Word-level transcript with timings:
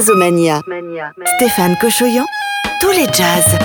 Jazzomania. 0.00 0.62
Stéphane 1.36 1.76
Cochoyan, 1.78 2.24
tous 2.80 2.90
les 2.92 3.04
jazz. 3.12 3.58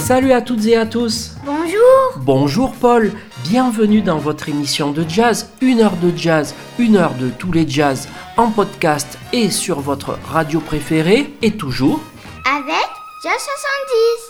Salut 0.00 0.30
à 0.30 0.40
toutes 0.40 0.64
et 0.66 0.76
à 0.76 0.86
tous. 0.86 1.32
Bonjour. 1.44 2.14
Bonjour 2.18 2.72
Paul. 2.74 3.10
Bienvenue 3.42 4.02
dans 4.02 4.18
votre 4.18 4.48
émission 4.48 4.92
de 4.92 5.04
jazz, 5.08 5.50
une 5.60 5.80
heure 5.80 5.96
de 5.96 6.16
jazz, 6.16 6.54
une 6.78 6.96
heure 6.96 7.14
de 7.14 7.28
tous 7.28 7.50
les 7.50 7.68
jazz 7.68 8.08
en 8.36 8.52
podcast 8.52 9.18
et 9.32 9.50
sur 9.50 9.80
votre 9.80 10.16
radio 10.28 10.60
préférée 10.60 11.34
et 11.42 11.50
toujours 11.50 12.00
Avec 12.46 12.89
Jazz 13.22 13.32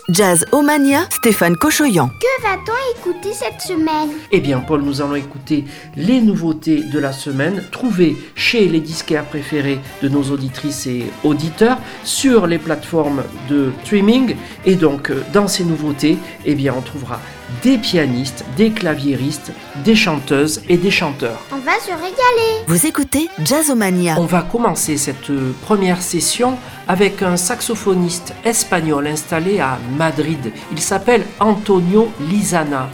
70. 0.05 0.17
Jazz 0.17 0.45
Omania, 0.51 1.07
Stéphane 1.11 1.55
Cochoyan. 1.55 2.09
Que 2.19 2.41
va-t-on 2.43 2.99
écouter 2.99 3.31
cette 3.31 3.61
semaine? 3.61 4.09
Eh 4.33 4.41
bien 4.41 4.59
Paul, 4.59 4.81
nous 4.81 5.01
allons 5.01 5.15
écouter 5.15 5.63
les 5.95 6.19
nouveautés 6.19 6.83
de 6.83 6.99
la 6.99 7.13
semaine 7.13 7.63
trouvées 7.71 8.17
chez 8.35 8.67
les 8.67 8.81
disquaires 8.81 9.23
préférés 9.23 9.79
de 10.01 10.09
nos 10.09 10.23
auditrices 10.23 10.87
et 10.87 11.05
auditeurs 11.23 11.77
sur 12.03 12.47
les 12.47 12.57
plateformes 12.57 13.23
de 13.49 13.71
streaming 13.85 14.35
et 14.65 14.75
donc 14.75 15.09
euh, 15.09 15.23
dans 15.31 15.47
ces 15.47 15.63
nouveautés, 15.63 16.17
eh 16.45 16.55
bien 16.55 16.73
on 16.77 16.81
trouvera 16.81 17.21
des 17.63 17.77
pianistes, 17.77 18.45
des 18.57 18.71
claviéristes, 18.71 19.51
des 19.83 19.95
chanteuses 19.95 20.61
et 20.69 20.77
des 20.77 20.91
chanteurs. 20.91 21.39
On 21.51 21.57
va 21.57 21.79
se 21.79 21.91
régaler. 21.91 22.65
Vous 22.67 22.85
écoutez 22.85 23.29
Jazzomania. 23.43 24.15
On 24.19 24.25
va 24.25 24.41
commencer 24.41 24.97
cette 24.97 25.31
première 25.61 26.01
session 26.01 26.57
avec 26.87 27.21
un 27.21 27.37
saxophoniste 27.37 28.33
espagnol 28.43 29.07
installé 29.07 29.59
à 29.59 29.77
Madrid. 29.97 30.51
Il 30.71 30.79
s'appelle 30.79 31.23
Antonio 31.39 32.11
Lizana. 32.29 32.89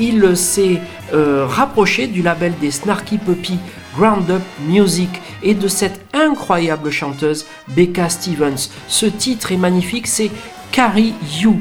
Il 0.00 0.36
s'est 0.36 0.80
euh, 1.12 1.46
rapproché 1.46 2.06
du 2.06 2.22
label 2.22 2.52
des 2.60 2.70
Snarky 2.70 3.18
Puppy 3.18 3.58
Ground 3.96 4.30
Up 4.30 4.42
Music 4.66 5.10
et 5.42 5.54
de 5.54 5.66
cette 5.66 6.00
incroyable 6.14 6.90
chanteuse 6.90 7.46
Becca 7.68 8.08
Stevens. 8.08 8.70
Ce 8.86 9.06
titre 9.06 9.50
est 9.50 9.56
magnifique, 9.56 10.06
c'est 10.06 10.30
Carrie 10.70 11.14
You. 11.40 11.58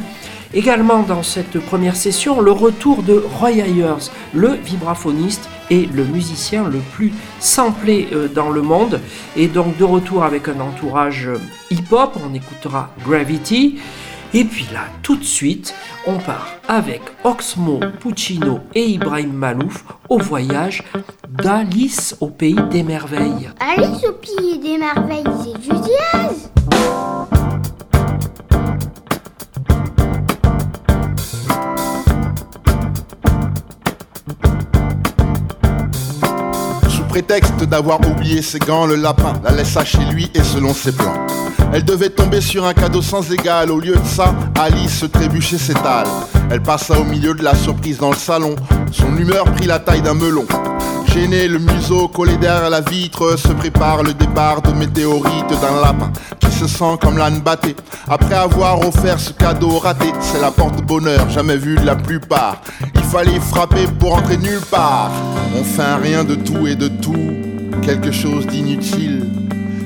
Également 0.53 1.03
dans 1.03 1.23
cette 1.23 1.59
première 1.59 1.95
session, 1.95 2.41
le 2.41 2.51
retour 2.51 3.03
de 3.03 3.23
Roy 3.39 3.51
Ayers, 3.51 4.11
le 4.33 4.53
vibraphoniste 4.53 5.49
et 5.69 5.85
le 5.85 6.05
musicien 6.05 6.67
le 6.69 6.79
plus 6.93 7.13
samplé 7.39 8.07
euh, 8.13 8.27
dans 8.27 8.49
le 8.49 8.61
monde. 8.61 9.01
Et 9.35 9.47
donc 9.47 9.77
de 9.77 9.83
retour 9.83 10.23
avec 10.23 10.47
un 10.47 10.59
entourage 10.59 11.27
euh, 11.27 11.39
hip-hop, 11.69 12.17
on 12.25 12.33
écoutera 12.33 12.89
Gravity. 13.05 13.79
Et 14.33 14.43
puis 14.43 14.67
là, 14.73 14.81
tout 15.03 15.15
de 15.15 15.23
suite, 15.23 15.73
on 16.05 16.17
part 16.17 16.49
avec 16.67 17.01
Oxmo 17.23 17.79
Puccino 17.99 18.59
et 18.75 18.85
Ibrahim 18.85 19.31
Malouf 19.31 19.85
au 20.09 20.17
voyage 20.17 20.83
d'Alice 21.29 22.15
au 22.19 22.27
pays 22.27 22.57
des 22.69 22.83
merveilles. 22.83 23.49
Alice 23.59 24.03
au 24.07 24.13
pays 24.13 24.59
des 24.59 24.77
merveilles, 24.77 25.23
c'est 25.43 25.59
du. 25.59 25.69
Prétexte 37.17 37.63
d'avoir 37.63 37.99
oublié 38.07 38.43
ses 38.43 38.59
gants, 38.59 38.85
le 38.85 38.93
lapin 38.93 39.33
la 39.43 39.49
laissa 39.49 39.83
chez 39.83 40.05
lui 40.11 40.29
et 40.35 40.43
selon 40.43 40.71
ses 40.71 40.91
plans. 40.91 41.15
Elle 41.73 41.83
devait 41.83 42.11
tomber 42.11 42.41
sur 42.41 42.63
un 42.63 42.75
cadeau 42.75 43.01
sans 43.01 43.31
égal. 43.31 43.71
Au 43.71 43.79
lieu 43.79 43.95
de 43.95 44.05
ça, 44.05 44.35
Alice 44.59 45.03
trébuchait 45.11 45.57
s'étale. 45.57 46.05
Elle 46.51 46.61
passa 46.61 46.99
au 46.99 47.03
milieu 47.03 47.33
de 47.33 47.43
la 47.43 47.55
surprise 47.55 47.97
dans 47.97 48.11
le 48.11 48.15
salon. 48.15 48.55
Son 48.91 49.17
humeur 49.17 49.45
prit 49.45 49.65
la 49.65 49.79
taille 49.79 50.03
d'un 50.03 50.13
melon. 50.13 50.45
Gêné, 51.13 51.47
le 51.47 51.59
museau 51.59 52.07
collé 52.07 52.37
derrière 52.37 52.69
la 52.69 52.81
vitre, 52.81 53.37
se 53.37 53.49
prépare 53.49 54.03
le 54.03 54.13
départ 54.13 54.61
de 54.61 54.71
météorite 54.71 55.49
d'un 55.49 55.81
lapin 55.81 56.11
qui 56.39 56.51
se 56.51 56.67
sent 56.67 56.97
comme 57.01 57.17
l'âne 57.17 57.39
batté. 57.39 57.75
Après 58.07 58.35
avoir 58.35 58.79
offert 58.87 59.19
ce 59.19 59.31
cadeau 59.31 59.79
raté, 59.79 60.07
c'est 60.21 60.41
la 60.41 60.51
porte-bonheur, 60.51 61.29
jamais 61.29 61.57
vue 61.57 61.75
de 61.75 61.85
la 61.85 61.95
plupart. 61.95 62.61
Il 62.95 63.01
fallait 63.01 63.39
frapper 63.39 63.85
pour 63.99 64.15
entrer 64.15 64.37
nulle 64.37 64.61
part. 64.69 65.11
On 65.55 65.81
un 65.81 65.97
rien 65.97 66.23
de 66.23 66.35
tout 66.35 66.67
et 66.67 66.75
de 66.75 66.87
tout, 66.87 67.33
quelque 67.81 68.11
chose 68.11 68.45
d'inutile. 68.47 69.25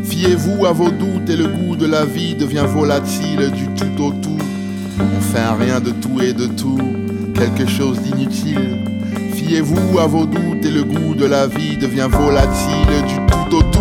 Fiez-vous 0.04 0.66
à 0.66 0.72
vos 0.72 0.92
doutes 0.92 1.30
et 1.30 1.38
le 1.38 1.48
goût 1.48 1.76
de 1.76 1.86
la 1.88 2.06
vie 2.06 2.36
devient 2.36 2.66
volatile 2.68 3.52
du 3.52 3.68
tout 3.70 4.04
au 4.04 4.12
tout. 4.12 4.38
Un 5.34 5.56
rien 5.56 5.80
de 5.80 5.92
tout 5.92 6.22
et 6.22 6.34
de 6.34 6.46
tout, 6.46 6.78
quelque 7.34 7.66
chose 7.66 8.00
d'inutile. 8.02 9.01
Fiez-vous 9.44 9.98
à 9.98 10.06
vos 10.06 10.26
doutes 10.26 10.64
et 10.64 10.70
le 10.70 10.84
goût 10.84 11.16
de 11.16 11.26
la 11.26 11.48
vie 11.48 11.76
devient 11.76 12.08
volatile 12.10 13.04
du 13.08 13.16
tout 13.26 13.56
au 13.58 13.64
tout. 13.64 13.80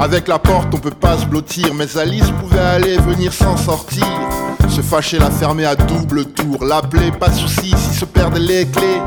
Avec 0.00 0.26
la 0.26 0.38
porte, 0.38 0.72
on 0.72 0.78
peut 0.78 0.90
pas 0.90 1.18
se 1.18 1.26
blottir, 1.26 1.74
mais 1.74 1.96
Alice 1.98 2.30
pouvait 2.40 2.58
aller 2.58 2.96
venir 2.96 3.32
sans 3.32 3.56
sortir. 3.58 4.06
Se 4.76 4.82
fâcher, 4.82 5.18
la 5.18 5.30
fermer 5.30 5.64
à 5.64 5.74
double 5.74 6.26
tour, 6.26 6.62
l'appeler, 6.62 7.10
pas 7.10 7.30
de 7.30 7.34
soucis 7.34 7.74
si 7.78 7.94
se 7.94 8.04
perdent 8.04 8.36
les 8.36 8.66
clés. 8.66 9.00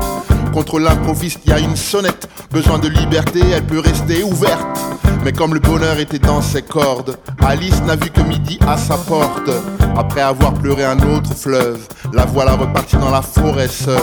Contre 0.52 0.80
l'improviste, 0.80 1.46
y 1.46 1.52
a 1.52 1.60
une 1.60 1.76
sonnette, 1.76 2.28
besoin 2.50 2.80
de 2.80 2.88
liberté, 2.88 3.38
elle 3.54 3.62
peut 3.62 3.78
rester 3.78 4.24
ouverte. 4.24 4.80
Mais 5.24 5.30
comme 5.30 5.54
le 5.54 5.60
bonheur 5.60 6.00
était 6.00 6.18
dans 6.18 6.42
ses 6.42 6.62
cordes, 6.62 7.16
Alice 7.40 7.80
n'a 7.82 7.94
vu 7.94 8.10
que 8.10 8.20
midi 8.20 8.58
à 8.66 8.76
sa 8.76 8.96
porte. 8.96 9.48
Après 9.96 10.22
avoir 10.22 10.54
pleuré 10.54 10.82
un 10.82 10.98
autre 11.14 11.32
fleuve, 11.32 11.86
la 12.12 12.24
voilà 12.24 12.56
repartie 12.56 12.96
dans 12.96 13.12
la 13.12 13.22
forêt 13.22 13.68
seule. 13.68 14.00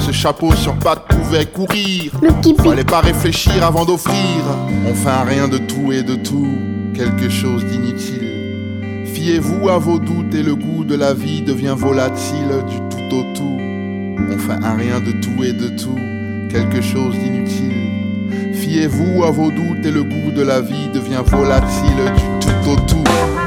Ce 0.00 0.10
chapeau 0.10 0.56
sur 0.56 0.74
pattes 0.74 1.06
pouvait 1.06 1.46
courir. 1.46 2.10
Le. 2.20 2.30
Fallait 2.64 2.82
pas 2.82 3.00
réfléchir 3.00 3.64
avant 3.64 3.84
d'offrir. 3.84 4.42
On 4.84 4.92
fait 4.92 5.08
un 5.08 5.22
rien 5.22 5.46
de 5.46 5.58
tout 5.58 5.92
et 5.92 6.02
de 6.02 6.16
tout, 6.16 6.58
quelque 6.96 7.30
chose 7.30 7.64
d'inutile. 7.64 8.35
Fiez-vous 9.26 9.68
à 9.70 9.78
vos 9.78 9.98
doutes 9.98 10.36
et 10.36 10.42
le 10.44 10.54
goût 10.54 10.84
de 10.84 10.94
la 10.94 11.12
vie 11.12 11.42
devient 11.42 11.74
volatile 11.76 12.62
du 12.68 12.76
tout 12.76 13.16
au 13.16 13.22
tout. 13.34 13.58
On 13.60 14.38
fait 14.38 14.64
un 14.64 14.76
rien 14.76 15.00
de 15.00 15.10
tout 15.10 15.42
et 15.42 15.52
de 15.52 15.66
tout, 15.76 15.98
quelque 16.48 16.80
chose 16.80 17.18
d'inutile. 17.18 18.54
Fiez-vous 18.54 19.24
à 19.24 19.32
vos 19.32 19.50
doutes 19.50 19.84
et 19.84 19.90
le 19.90 20.04
goût 20.04 20.30
de 20.30 20.42
la 20.42 20.60
vie 20.60 20.90
devient 20.94 21.24
volatile 21.26 22.14
du 22.14 22.46
tout 22.46 22.70
au 22.70 22.76
tout. 22.86 23.45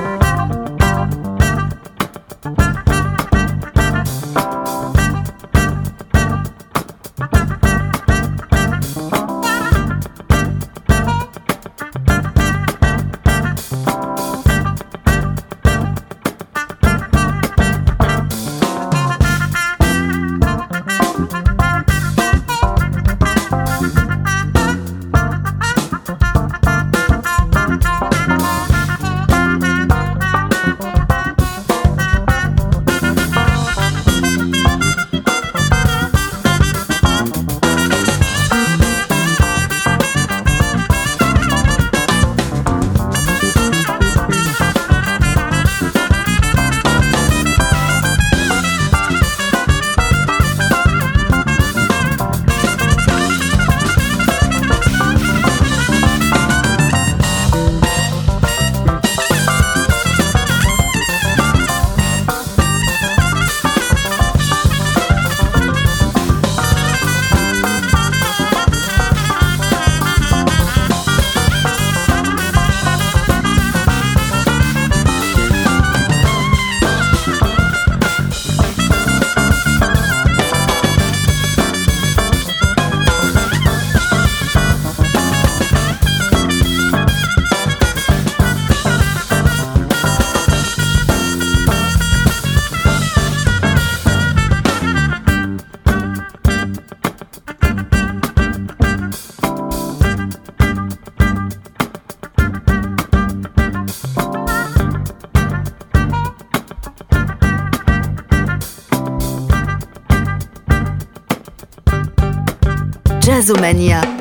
Jazzomania. 113.50 114.19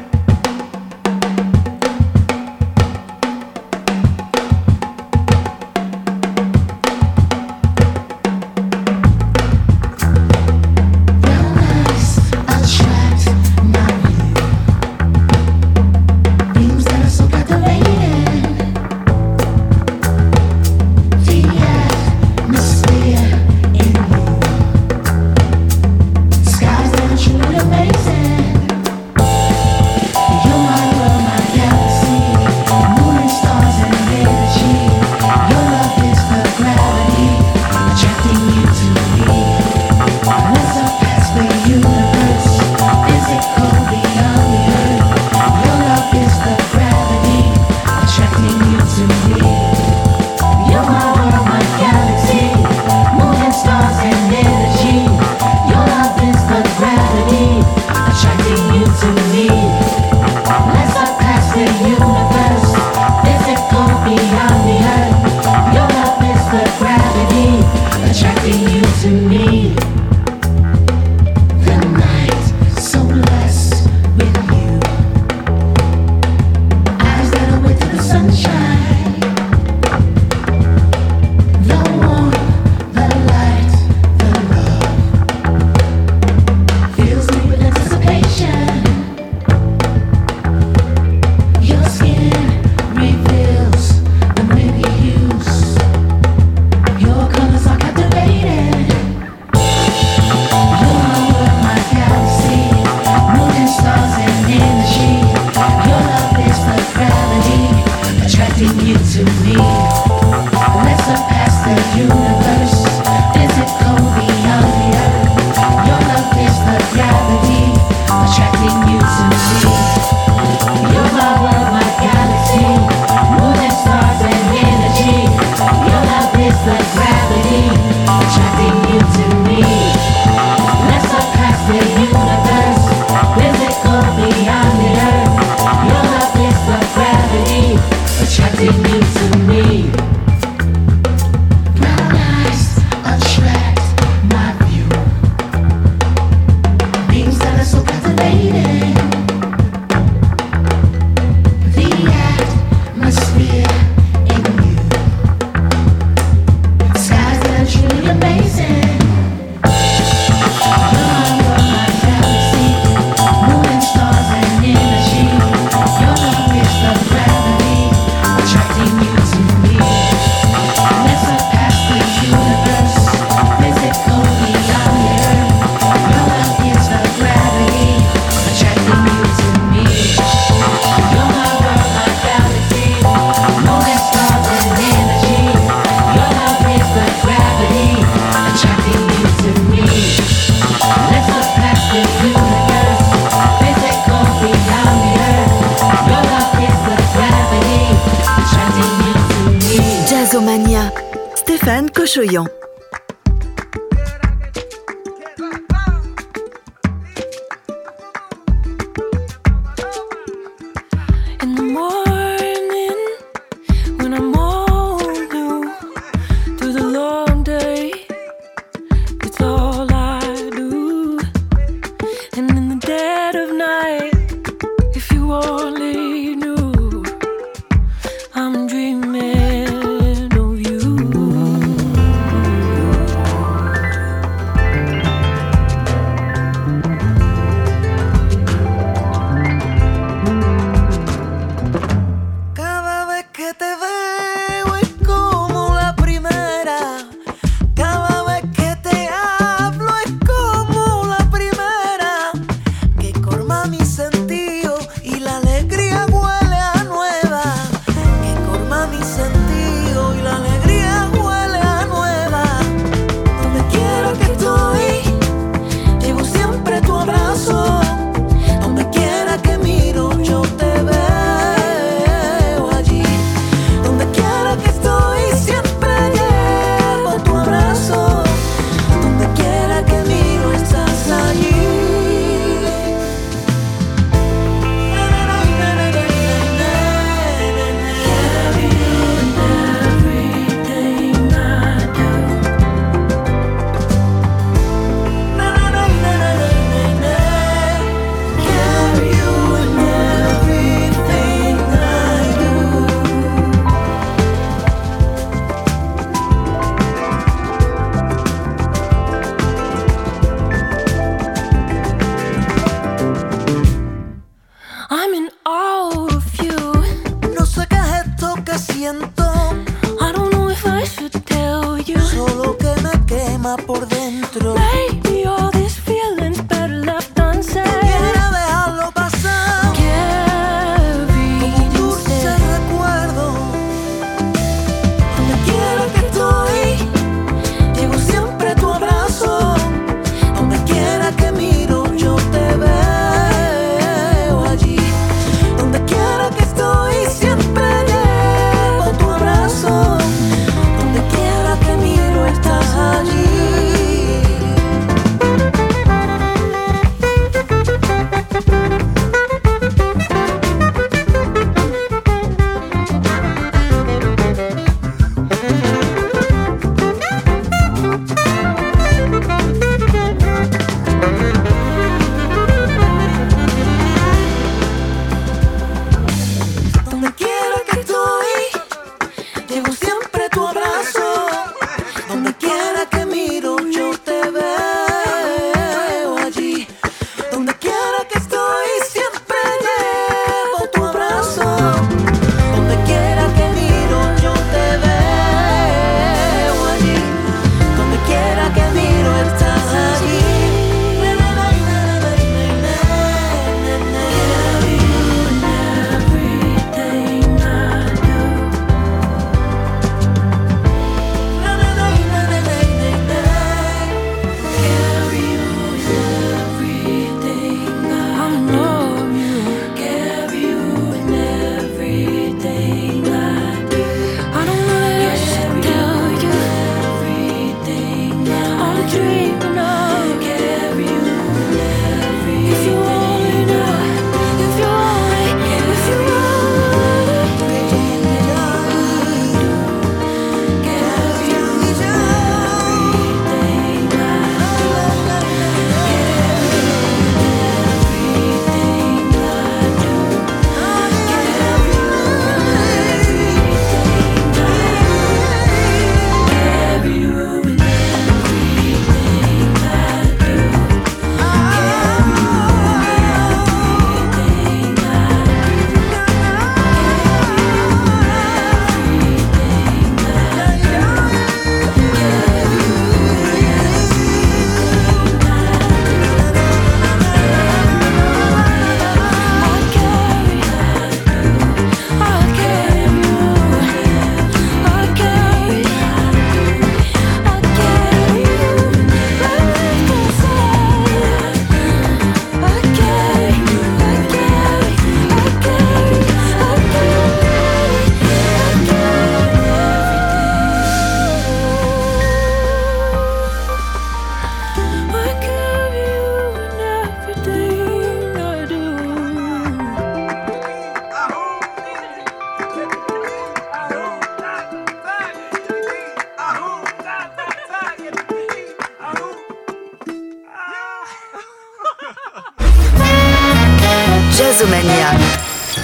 Choyant. 200.88 202.08
siento. 202.08 202.67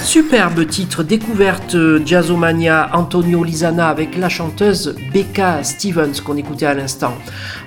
Superbe 0.04 0.66
titre, 0.66 1.02
découverte 1.02 1.74
euh, 1.74 2.00
Jazzomania 2.04 2.90
Antonio 2.92 3.42
Lisana 3.42 3.88
avec 3.88 4.16
la 4.16 4.28
chanteuse 4.28 4.94
Becca 5.12 5.64
Stevens 5.64 6.20
qu'on 6.24 6.36
écoutait 6.36 6.66
à 6.66 6.74
l'instant. 6.74 7.14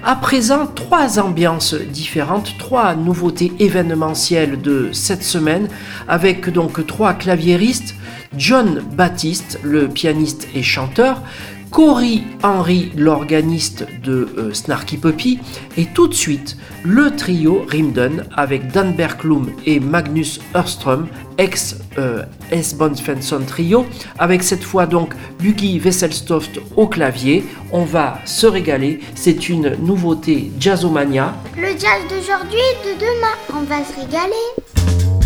À 0.06 0.16
présent, 0.16 0.68
trois 0.68 1.20
ambiances 1.20 1.74
différentes, 1.74 2.58
trois 2.58 2.96
nouveautés 2.96 3.52
événementielles 3.60 4.62
de 4.62 4.90
cette 4.94 5.24
semaine 5.24 5.68
avec 6.08 6.50
donc 6.50 6.86
trois 6.88 7.14
claviéristes, 7.16 7.96
John 8.38 8.82
Baptiste, 8.96 9.60
le 9.64 9.88
pianiste 9.88 10.48
et 10.56 10.64
chanteur, 10.64 11.22
Cory 11.72 12.24
Henry, 12.44 12.92
l'organiste 12.96 13.86
de 14.04 14.30
euh, 14.38 14.54
Snarky 14.54 14.98
Puppy, 14.98 15.40
et 15.78 15.86
tout 15.86 16.08
de 16.08 16.14
suite 16.14 16.58
le 16.84 17.16
trio 17.16 17.66
Rimden 17.68 18.26
avec 18.36 18.72
Dan 18.72 18.94
Berglund 18.94 19.50
et 19.66 19.80
Magnus 19.80 20.40
Örström, 20.56 21.08
ex 21.38 21.78
euh, 21.98 22.24
S-Bond 22.52 22.96
Svensson 22.96 23.42
Trio, 23.46 23.86
avec 24.18 24.44
cette 24.44 24.64
fois 24.64 24.86
donc 24.86 25.14
Buggy 25.40 25.80
Wesselstoft 25.80 26.60
au 26.76 26.88
clavier. 26.88 27.44
On 27.72 27.84
va 27.84 28.20
se 28.26 28.48
régaler, 28.48 29.00
c'est 29.16 29.50
une 29.50 29.76
nouveauté 29.82 30.52
jazzomania. 30.60 31.36
Le 31.58 31.70
jazz 31.70 32.02
d'aujourd'hui 32.10 32.60
et 32.60 32.88
de 32.88 33.00
demain, 33.00 33.36
on 33.54 33.64
va 33.64 33.84
se 33.84 34.00
régaler. 34.00 35.17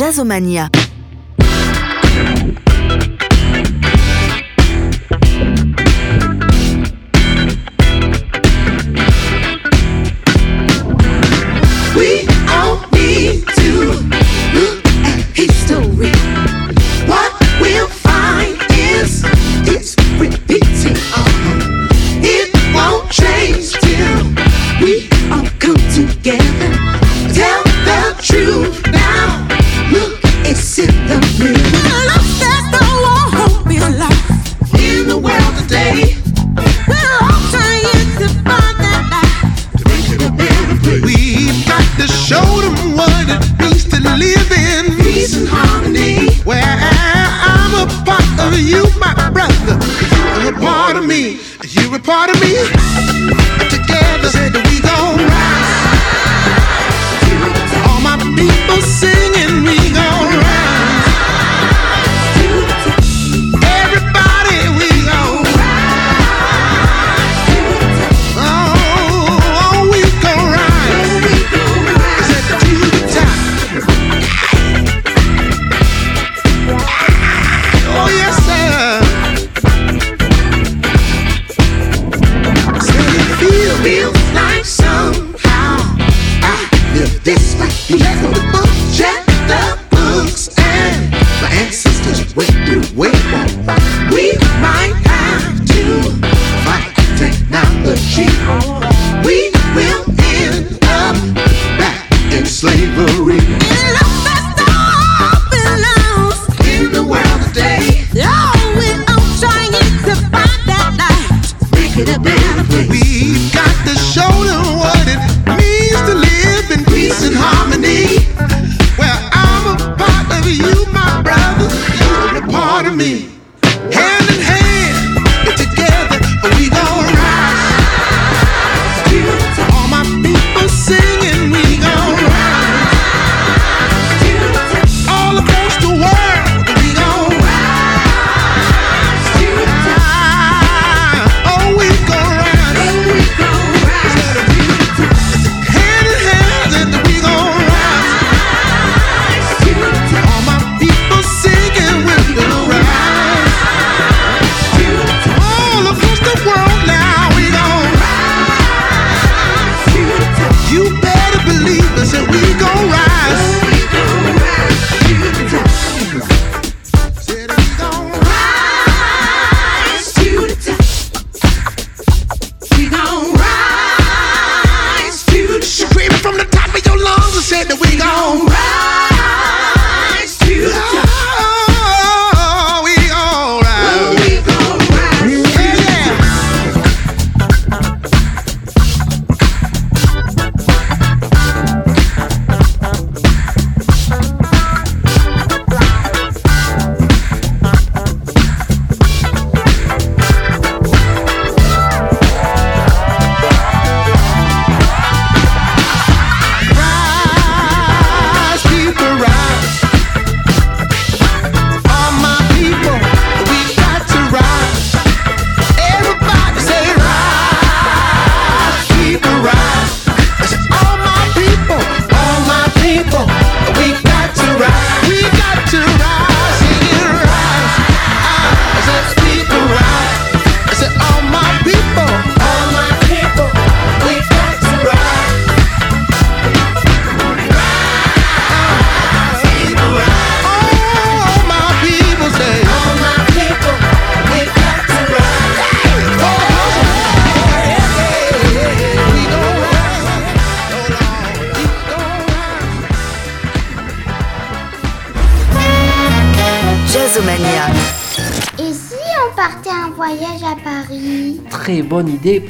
Jazzomania. 0.00 0.70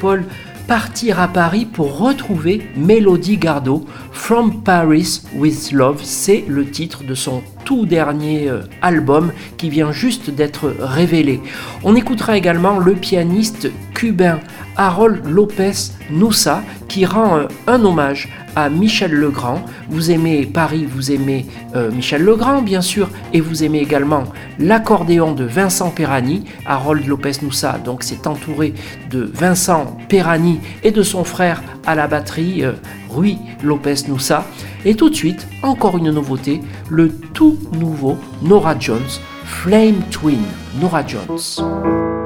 Paul. 0.01 0.25
Partir 0.67 1.19
à 1.19 1.27
Paris 1.27 1.65
pour 1.65 1.99
retrouver 1.99 2.63
Mélodie 2.77 3.39
Gardot. 3.39 3.85
From 4.13 4.63
Paris 4.63 5.23
with 5.35 5.73
Love, 5.73 6.01
c'est 6.05 6.45
le 6.47 6.71
titre 6.71 7.03
de 7.03 7.15
son 7.15 7.43
tout 7.65 7.87
dernier 7.87 8.49
euh, 8.49 8.63
album 8.81 9.33
qui 9.57 9.69
vient 9.69 9.91
juste 9.91 10.31
d'être 10.31 10.73
révélé. 10.79 11.41
On 11.83 11.97
écoutera 11.97 12.37
également 12.37 12.79
le 12.79 12.95
pianiste 12.95 13.69
cubain 13.95 14.39
Harold 14.77 15.27
Lopez 15.27 15.73
Noussa 16.11 16.63
qui 16.89 17.05
rend 17.05 17.39
euh, 17.39 17.47
un 17.67 17.85
hommage 17.85 18.29
à 18.57 18.69
Michel 18.69 19.13
Legrand. 19.13 19.63
Vous 19.89 20.11
aimez 20.11 20.47
Paris, 20.47 20.87
vous 20.89 21.13
aimez 21.13 21.47
euh, 21.75 21.91
Michel 21.91 22.23
Legrand 22.23 22.63
bien 22.63 22.81
sûr, 22.81 23.09
et 23.33 23.41
vous 23.41 23.65
aimez 23.65 23.81
également 23.81 24.25
l'accordéon 24.59 25.33
de 25.33 25.45
Vincent 25.45 25.91
Perani. 25.91 26.45
Harold 26.67 27.07
Lopez 27.07 27.33
Noussa 27.43 27.79
donc 27.85 28.03
s'est 28.03 28.27
entouré 28.27 28.75
de 29.11 29.31
Vincent 29.35 29.99
Perani 30.09 30.61
et 30.83 30.91
de 30.91 31.03
son 31.03 31.25
frère 31.25 31.63
à 31.87 31.95
la 31.95 32.07
batterie 32.07 32.65
euh, 32.65 32.73
Rui 33.09 33.39
Lopez 33.63 34.07
Noussa. 34.09 34.45
Et 34.85 34.95
tout 34.95 35.11
de 35.11 35.15
suite, 35.15 35.47
encore 35.63 35.99
une 35.99 36.11
nouveauté, 36.11 36.61
le 36.89 37.11
tout 37.11 37.59
nouveau 37.79 38.17
Nora 38.43 38.79
Jones, 38.79 39.01
Flame 39.45 40.01
Twin 40.11 40.41
Nora 40.81 41.07
Jones. 41.07 42.20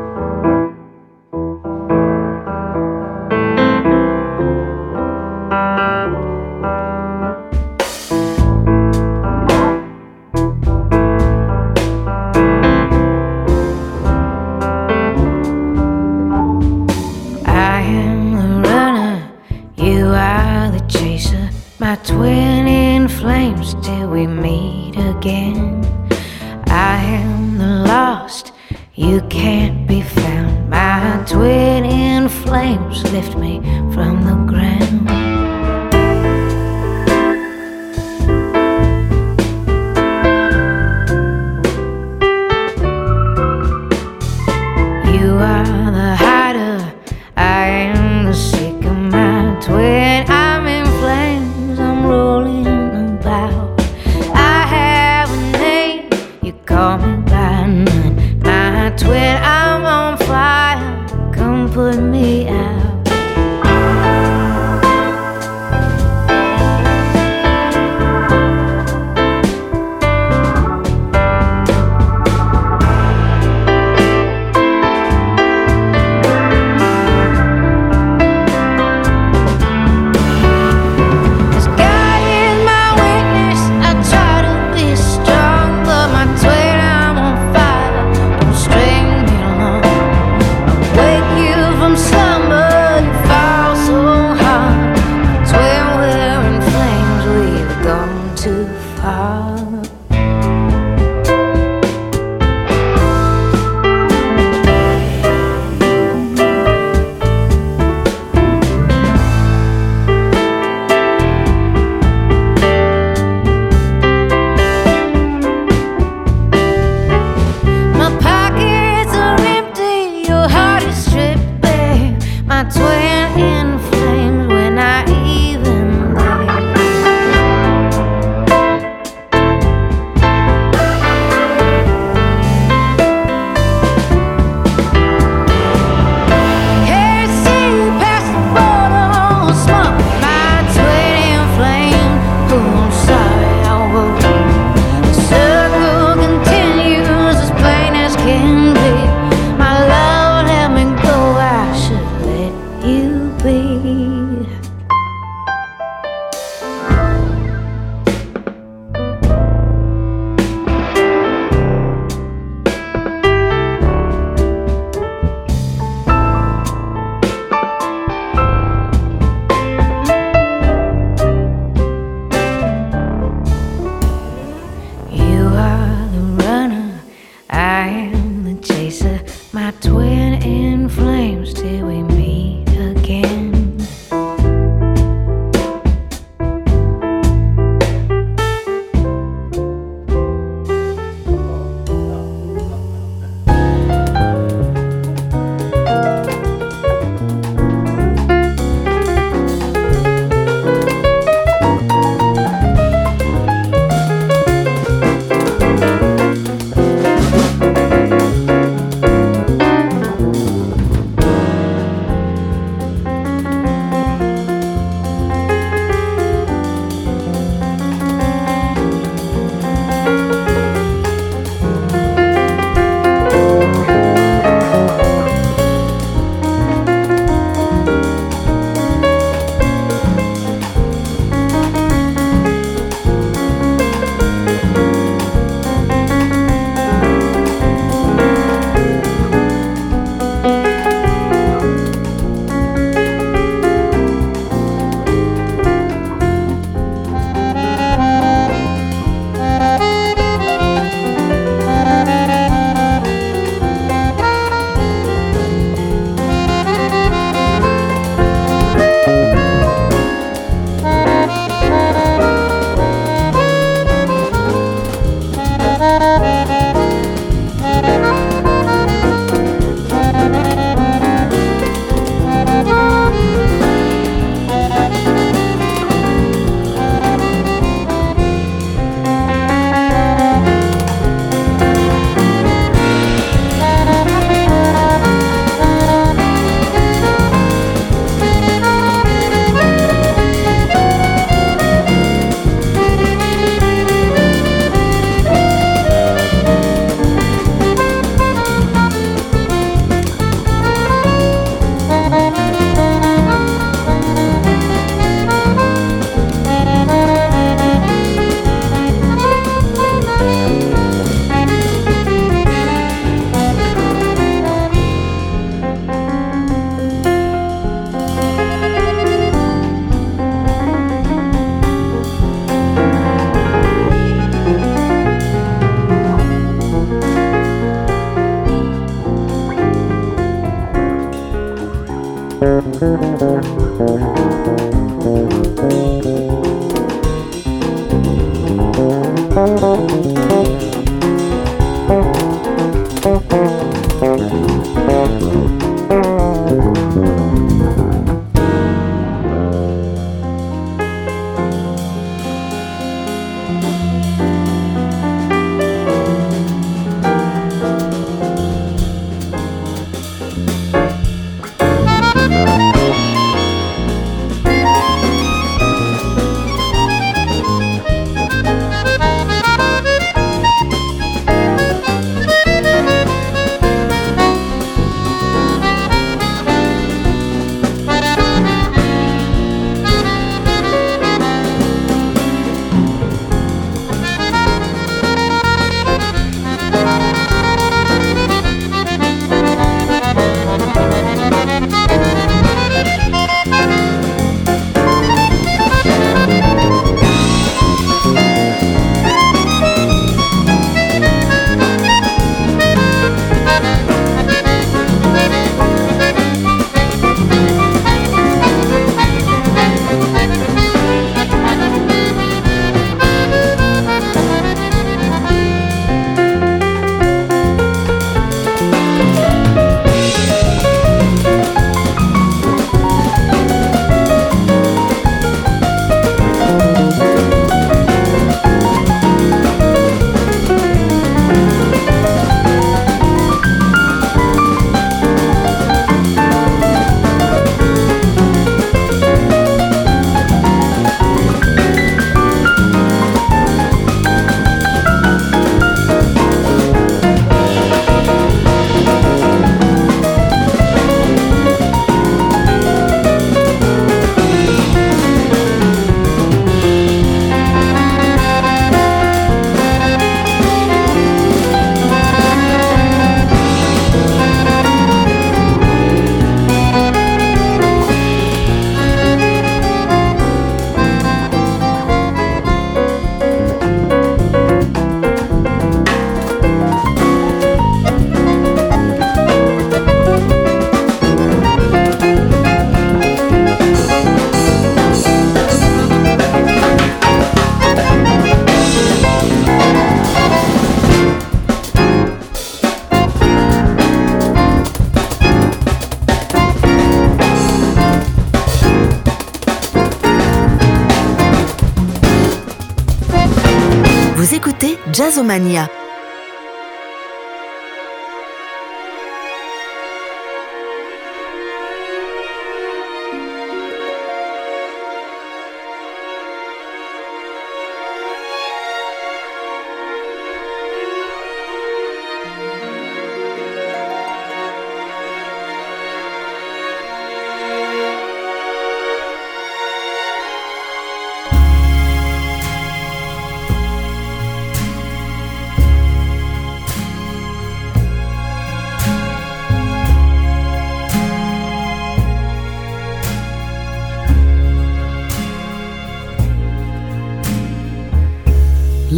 Jazzomania. 505.15 505.84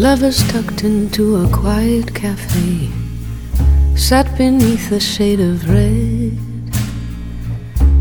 Lovers 0.08 0.40
tucked 0.52 0.84
into 0.84 1.24
a 1.44 1.48
quiet 1.48 2.14
cafe 2.14 2.90
sat 3.96 4.26
beneath 4.38 4.92
a 4.92 5.00
shade 5.00 5.40
of 5.40 5.68
red. 5.68 6.38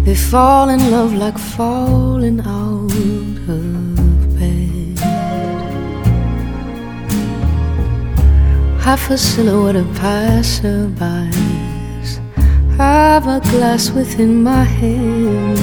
They 0.06 0.14
fall 0.14 0.70
in 0.70 0.91
love 0.91 1.14
like 1.14 1.39
falling 1.39 2.41
out 2.41 3.39
of 3.49 4.38
bed. 4.38 4.99
Half 8.86 9.10
a 9.10 9.18
silhouette 9.18 9.76
of 9.76 9.88
passerbys 9.97 11.32
have 12.78 13.26
a 13.26 13.39
glass 13.49 13.89
within 13.89 14.43
my 14.43 14.64
hand. 14.64 15.58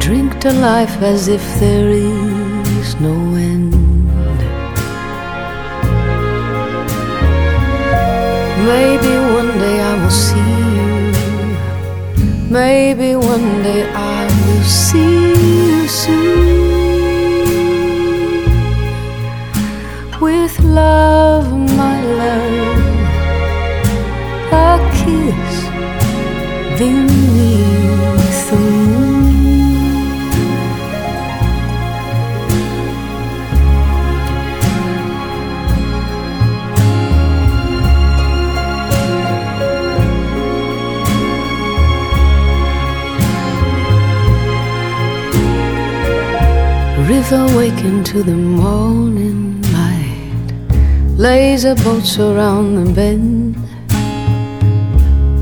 Drink 0.00 0.40
to 0.40 0.52
life 0.52 0.96
as 1.00 1.28
if 1.28 1.44
there 1.60 1.88
is 1.90 3.00
no 3.00 3.14
end. 3.36 3.71
Maybe 8.64 9.12
one 9.38 9.52
day 9.58 9.78
I 9.80 9.94
will 10.00 10.10
see 10.10 10.52
you. 10.76 10.92
Maybe 12.50 13.16
one 13.16 13.62
day 13.62 13.82
I 13.92 14.26
will 14.46 14.62
see 14.62 15.32
you 15.68 15.88
soon. 15.88 16.62
With 20.20 20.54
love, 20.60 21.48
my 21.76 21.98
love, 22.22 22.78
a 24.52 24.78
kiss 24.98 25.54
beneath 26.78 27.21
river 47.22 47.56
waking 47.56 48.02
to 48.02 48.22
the 48.22 48.34
morning 48.34 49.62
light. 49.72 50.48
Laser 51.16 51.76
boats 51.76 52.18
around 52.18 52.74
the 52.74 52.92
bend. 52.92 53.54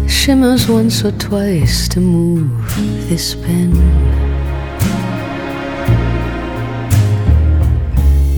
shimmers 0.06 0.68
once 0.68 1.02
or 1.04 1.12
twice 1.12 1.88
to 1.88 1.98
move 2.00 2.50
this 3.08 3.34
pen. 3.34 3.72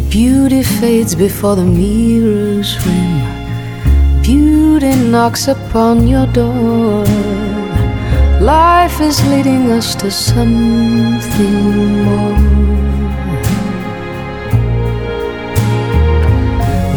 Beauty 0.09 0.63
fades 0.63 1.15
before 1.17 1.57
the 1.57 1.65
mirror's 1.65 2.71
rim. 2.87 4.23
Beauty 4.23 4.95
knocks 5.11 5.49
upon 5.49 6.07
your 6.07 6.29
door. 6.29 7.05
Life 8.41 9.01
is 9.01 9.19
leading 9.27 9.71
us 9.73 9.97
to 9.97 10.11
something 10.13 11.57
more. 12.05 12.52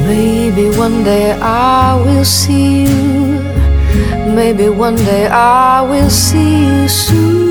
Maybe 0.06 0.70
one 0.78 1.04
day 1.04 1.32
I 1.42 1.96
will 1.96 2.26
see 2.26 2.84
you. 2.86 3.42
Maybe 4.36 4.70
one 4.70 4.96
day 4.96 5.28
I 5.28 5.82
will 5.82 6.10
see 6.10 6.66
you 6.66 6.88
soon. 6.88 7.46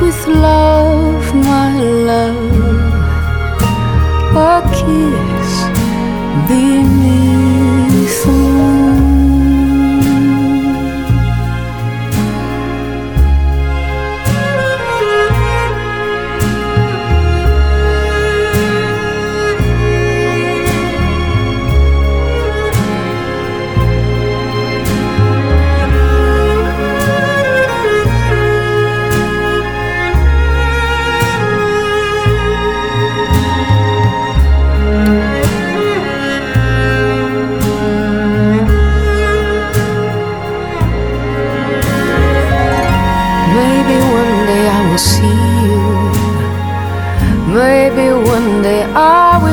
With 0.00 0.26
love, 0.28 1.34
my 1.34 1.80
love, 2.10 2.36
a 4.36 4.62
kiss 4.78 5.50
beneath 6.48 7.27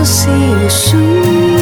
see 0.06 0.52
you 0.52 0.70
soon. 0.70 1.55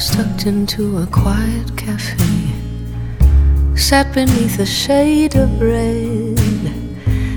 Lovers 0.00 0.16
tucked 0.16 0.46
into 0.46 0.98
a 0.98 1.06
quiet 1.06 1.76
cafe 1.76 2.24
sat 3.76 4.10
beneath 4.14 4.58
a 4.58 4.64
shade 4.64 5.36
of 5.36 5.60
red. 5.60 6.38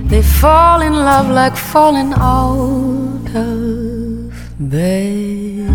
They 0.10 0.22
fall 0.22 0.82
in 0.82 0.94
love 0.94 1.30
like 1.30 1.58
falling 1.58 2.14
out 2.14 3.28
of 3.36 4.32
bed. 4.60 5.68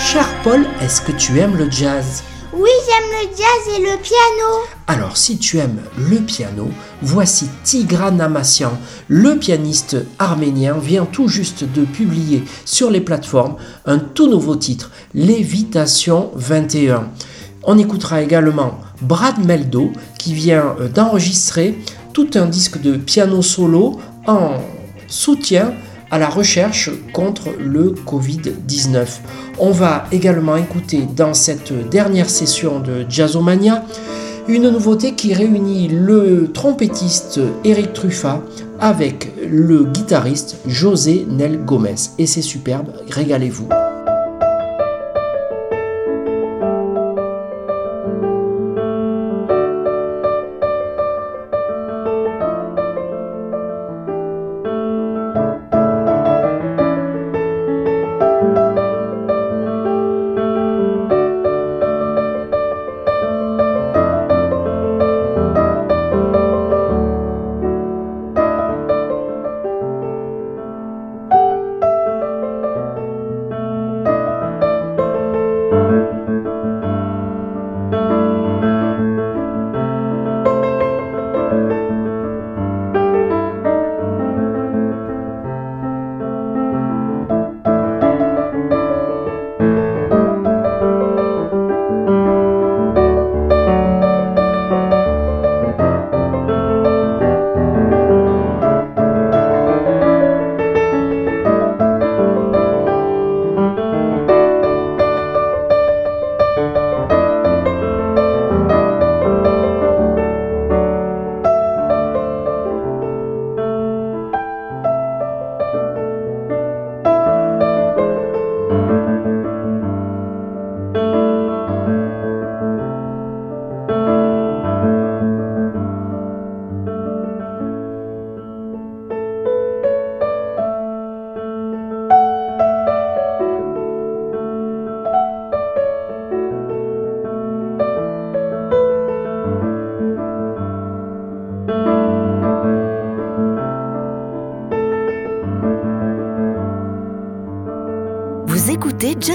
Cher 0.00 0.26
Paul, 0.42 0.64
est-ce 0.80 1.00
que 1.00 1.12
tu 1.12 1.38
aimes 1.38 1.56
le 1.56 1.70
jazz? 1.70 2.24
Oui, 2.52 2.70
j'aime 2.86 3.08
le 3.20 3.28
jazz 3.36 3.76
et 3.76 3.82
le 3.82 3.96
piano. 3.98 4.66
Alors 4.88 5.16
si 5.16 5.38
tu 5.38 5.58
aimes 5.58 5.82
le 5.96 6.18
piano, 6.18 6.70
voici 7.02 7.48
Tigran 7.64 8.18
Amassian, 8.18 8.72
le 9.08 9.36
pianiste 9.36 9.96
arménien, 10.18 10.76
vient 10.78 11.04
tout 11.04 11.28
juste 11.28 11.64
de 11.64 11.84
publier 11.84 12.44
sur 12.64 12.90
les 12.90 13.00
plateformes 13.00 13.56
un 13.86 13.98
tout 13.98 14.28
nouveau 14.28 14.56
titre, 14.56 14.90
Lévitation 15.14 16.30
21. 16.34 17.08
On 17.64 17.78
écoutera 17.78 18.22
également 18.22 18.78
Brad 19.02 19.44
Meldo 19.44 19.92
qui 20.18 20.34
vient 20.34 20.74
euh, 20.80 20.88
d'enregistrer 20.88 21.78
tout 22.12 22.30
un 22.34 22.46
disque 22.46 22.80
de 22.80 22.96
piano 22.96 23.42
solo 23.42 23.98
en 24.26 24.54
soutien 25.06 25.74
à 26.10 26.18
la 26.18 26.28
recherche 26.28 26.90
contre 27.12 27.50
le 27.58 27.94
Covid-19. 28.06 29.06
On 29.58 29.70
va 29.70 30.04
également 30.12 30.56
écouter 30.56 31.06
dans 31.14 31.34
cette 31.34 31.72
dernière 31.90 32.30
session 32.30 32.80
de 32.80 33.04
Jazzomania 33.08 33.84
une 34.48 34.70
nouveauté 34.70 35.14
qui 35.14 35.34
réunit 35.34 35.88
le 35.88 36.50
trompettiste 36.52 37.38
Eric 37.64 37.92
Truffat 37.92 38.42
avec 38.80 39.30
le 39.46 39.84
guitariste 39.84 40.56
José 40.66 41.26
Nel 41.28 41.64
Gomez. 41.64 41.96
Et 42.18 42.26
c'est 42.26 42.42
superbe, 42.42 42.92
régalez-vous. 43.10 43.68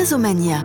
Jazzomania. 0.04 0.63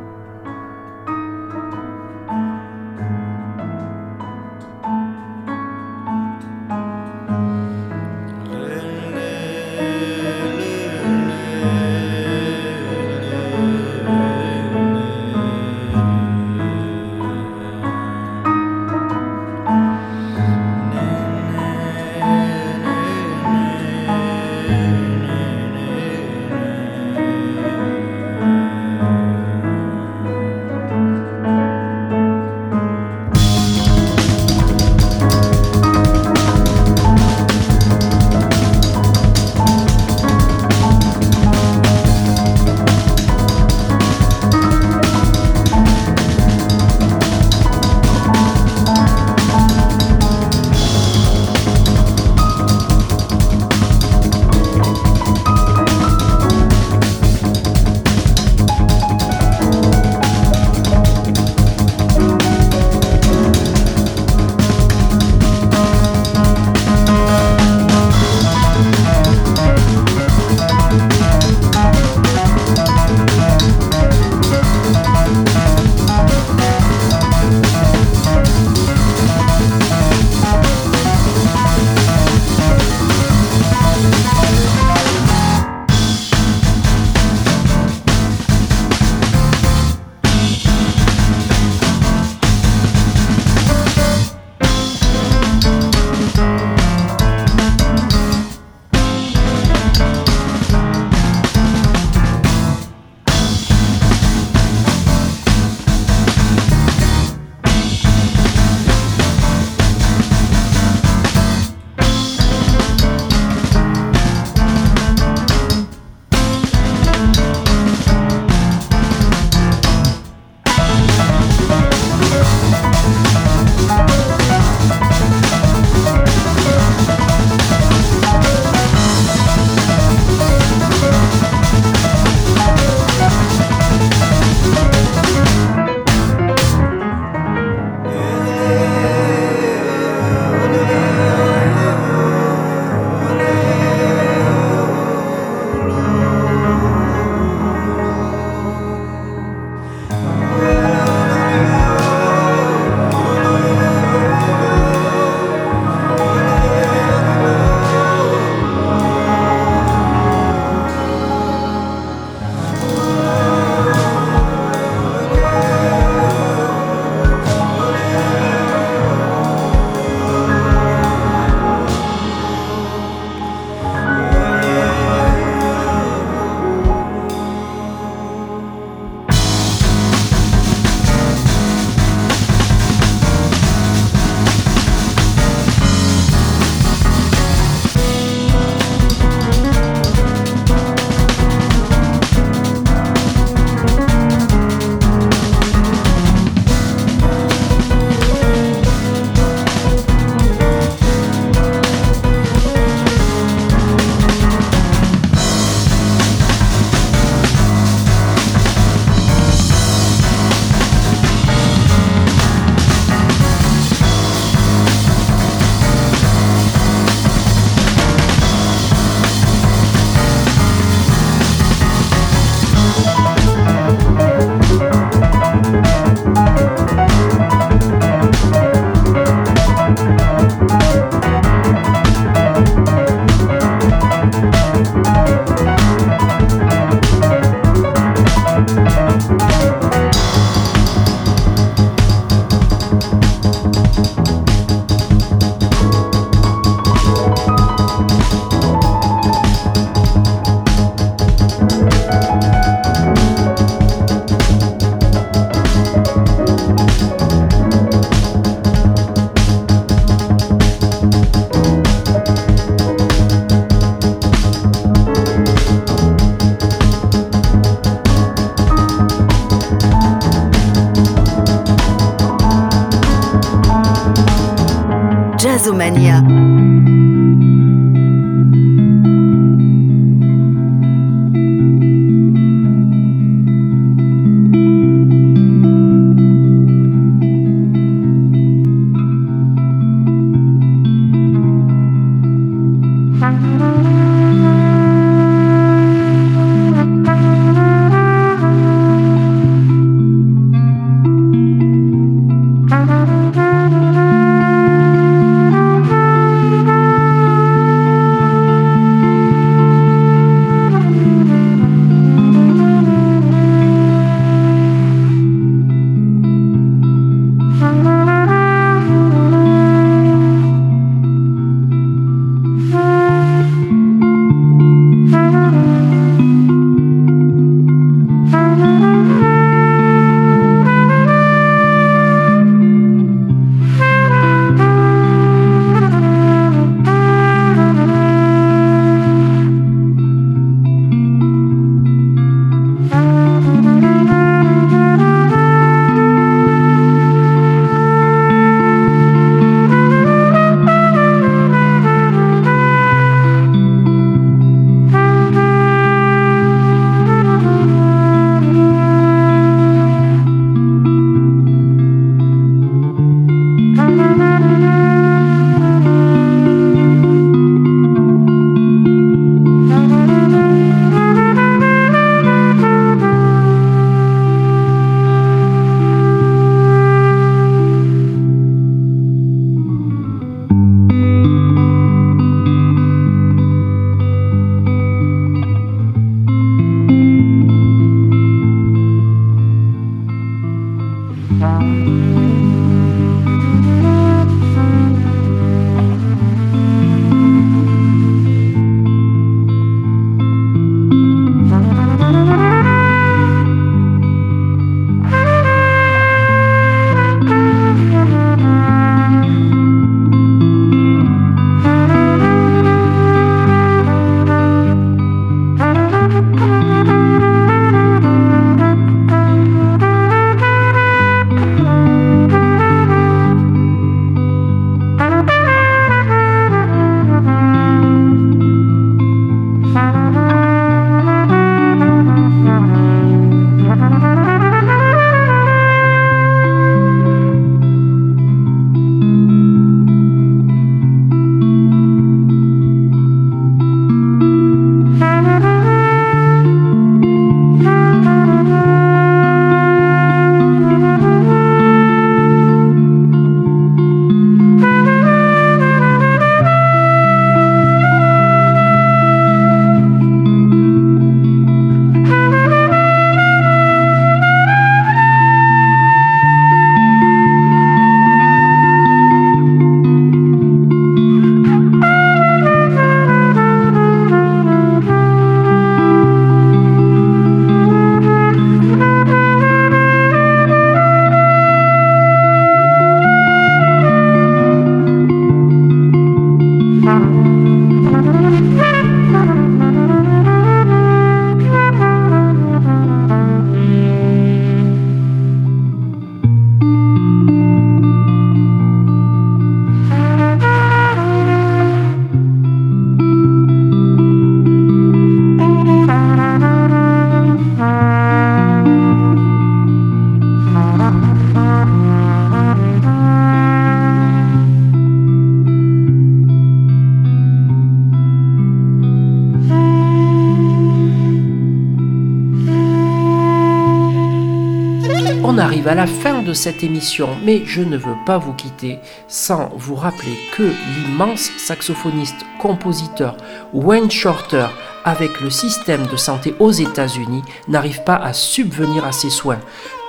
Cette 526.33 526.62
émission, 526.62 527.09
mais 527.24 527.43
je 527.45 527.62
ne 527.62 527.76
veux 527.76 527.97
pas 528.07 528.18
vous 528.18 528.33
quitter 528.33 528.79
sans 529.07 529.51
vous 529.57 529.74
rappeler 529.74 530.16
que 530.37 530.43
l'immense 530.43 531.31
saxophoniste 531.39 532.24
compositeur 532.39 533.16
Wayne 533.53 533.91
Shorter 533.91 534.47
avec 534.85 535.20
le 535.20 535.31
système 535.31 535.87
de 535.87 535.97
santé 535.97 536.35
aux 536.39 536.51
États-Unis 536.51 537.22
n'arrive 537.49 537.83
pas 537.85 537.97
à 537.97 538.12
subvenir 538.12 538.85
à 538.85 538.93
ses 538.93 539.11
soins. 539.11 539.41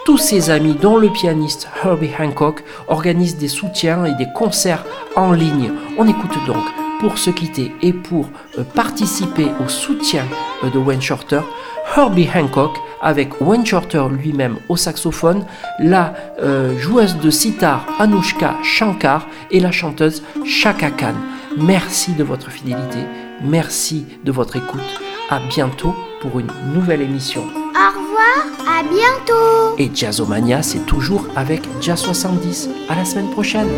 Tous 0.06 0.18
ses 0.18 0.50
amis, 0.50 0.74
dont 0.74 0.98
le 0.98 1.10
pianiste 1.10 1.70
Herbie 1.84 2.12
Hancock, 2.18 2.64
organisent 2.88 3.38
des 3.38 3.48
soutiens 3.48 4.06
et 4.06 4.16
des 4.16 4.28
concerts 4.34 4.86
en 5.16 5.32
ligne. 5.32 5.72
On 5.98 6.08
écoute 6.08 6.38
donc, 6.48 6.64
pour 7.00 7.18
se 7.18 7.30
quitter 7.30 7.72
et 7.82 7.94
pour 7.94 8.28
euh, 8.58 8.64
participer 8.64 9.48
au 9.64 9.70
soutien 9.70 10.26
euh, 10.64 10.70
de 10.70 10.78
Wayne 10.78 11.02
Shorter, 11.02 11.42
Herbie 11.96 12.30
Hancock 12.34 12.78
avec 13.02 13.42
Wayne 13.42 13.66
Shorter 13.66 14.06
lui-même 14.10 14.58
au 14.70 14.78
saxophone, 14.78 15.46
la 15.80 16.14
euh, 16.42 16.78
joueuse 16.78 17.18
de 17.18 17.30
sitar 17.30 17.86
Anushka 18.00 18.56
Shankar 18.64 19.28
et 19.52 19.60
la 19.60 19.72
chanteuse 19.72 20.24
Shaka 20.46 20.92
Khan. 20.92 21.16
Merci 21.58 22.14
de 22.14 22.24
votre 22.24 22.52
fidélité, 22.52 23.00
merci 23.44 24.06
de 24.24 24.32
votre 24.32 24.56
écoute. 24.56 25.02
À 25.30 25.40
bientôt 25.50 25.96
pour 26.22 26.40
une 26.40 26.52
nouvelle 26.74 27.02
émission. 27.02 27.42
Au 27.42 28.00
revoir, 28.00 28.80
à 28.80 28.84
bientôt. 28.84 29.76
Et 29.78 29.92
Jazzomania, 29.94 30.62
c'est 30.64 30.86
toujours 30.86 31.26
avec 31.36 31.62
Jazz 31.82 32.00
70. 32.00 32.70
À 32.90 32.96
la 32.96 33.06
semaine 33.06 33.30
prochaine. 33.30 33.70